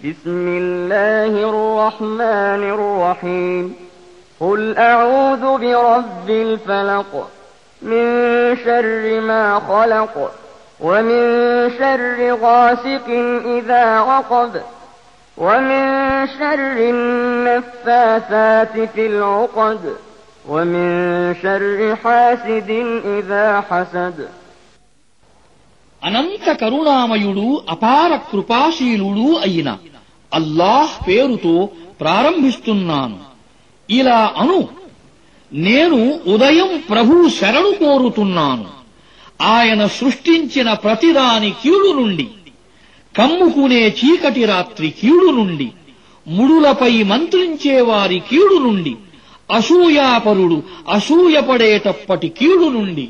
بسم 0.00 0.48
الله 0.48 1.32
الرحمن 1.50 2.62
الرحيم 2.70 3.74
قل 4.40 4.78
أعوذ 4.78 5.58
برب 5.58 6.30
الفلق 6.30 7.28
من 7.82 8.06
شر 8.56 9.20
ما 9.20 9.60
خلق 9.60 10.32
ومن 10.80 11.24
شر 11.78 12.34
غاسق 12.34 13.08
إذا 13.46 14.00
وقب 14.00 14.60
ومن 15.38 15.84
شر 16.28 16.76
النفاثات 16.90 18.78
في 18.94 19.06
العقد 19.06 19.94
ومن 20.48 20.88
شر 21.42 21.96
حاسد 21.96 22.70
إذا 23.18 23.60
حسد 23.70 24.18
అనంత 26.02 26.46
కరుణామయుడు 26.60 27.46
అపార 27.72 28.10
కృపాశీలుడు 28.28 29.26
అయిన 29.46 29.68
అల్లాహ్ 30.34 31.08
పేరుతో 31.08 31.68
ప్రారంభిస్తున్నాను. 32.00 33.18
ఇలా 33.90 34.34
అను. 34.36 34.68
నేను 35.52 36.20
ఉదయం 36.26 36.82
ప్రభు 36.90 37.28
శరణు 37.28 37.70
కోరుతున్నాను. 37.70 38.80
ఆయన 39.42 39.86
సృష్టించిన 39.86 40.72
ప్రతిదాని 40.72 41.50
కీడు 41.50 41.92
నుండి 42.00 42.28
కమ్ముకునే 43.16 43.88
చీకటి 43.88 44.44
రాత్రి 44.44 44.90
కీడు 44.90 45.30
నుండి 45.30 45.70
ముడులపై 46.28 47.02
మంత్రించే 47.02 47.80
వారి 47.80 48.18
కీడు 48.18 48.58
నుండి 48.58 48.96
అసూయాపరుడు 49.54 50.62
అసూయపడేటప్పటి 50.88 52.28
కీడు 52.28 52.68
నుండి 52.68 53.08